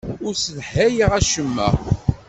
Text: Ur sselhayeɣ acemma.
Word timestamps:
Ur 0.25 0.33
sselhayeɣ 0.35 1.11
acemma. 1.19 1.69